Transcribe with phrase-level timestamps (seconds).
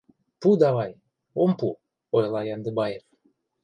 [0.39, 0.91] —Пу давай!»
[1.41, 1.69] «Ом пу!»—
[2.15, 3.03] ойла Яндыбаев.